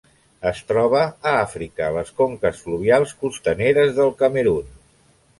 [0.51, 1.01] Es troba
[1.31, 4.73] a Àfrica: les conques fluvials costaneres del Camerun.